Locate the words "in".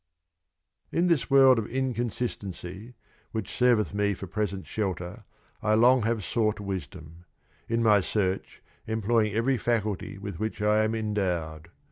0.99-1.07, 7.69-7.83